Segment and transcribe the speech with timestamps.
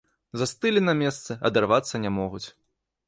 [0.41, 2.47] Застылі на месцы, адарвацца не могуць.